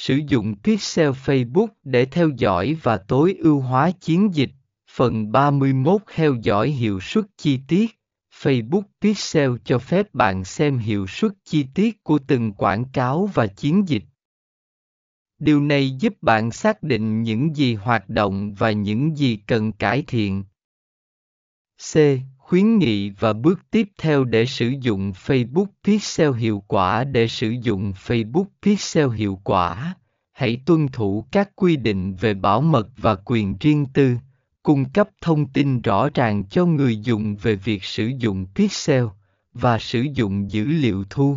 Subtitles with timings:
[0.00, 4.50] Sử dụng Pixel Facebook để theo dõi và tối ưu hóa chiến dịch.
[4.90, 7.90] Phần 31 Theo dõi hiệu suất chi tiết.
[8.40, 13.46] Facebook Pixel cho phép bạn xem hiệu suất chi tiết của từng quảng cáo và
[13.46, 14.02] chiến dịch.
[15.38, 20.04] Điều này giúp bạn xác định những gì hoạt động và những gì cần cải
[20.06, 20.44] thiện.
[21.92, 21.96] C.
[22.50, 27.50] Khuyến nghị và bước tiếp theo để sử dụng Facebook Pixel hiệu quả Để sử
[27.62, 29.94] dụng Facebook Pixel hiệu quả,
[30.32, 34.16] hãy tuân thủ các quy định về bảo mật và quyền riêng tư,
[34.62, 39.04] cung cấp thông tin rõ ràng cho người dùng về việc sử dụng Pixel
[39.52, 41.36] và sử dụng dữ liệu thu.